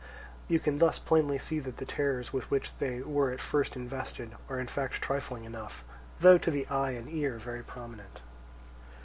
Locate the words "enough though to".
5.45-6.49